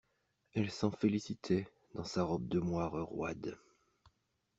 Elle 0.55 0.71
s'en 0.71 0.89
félicitait 0.89 1.67
dans 1.93 2.03
sa 2.03 2.23
robe 2.23 2.47
de 2.47 2.57
moire 2.57 2.91
roide. 3.05 3.55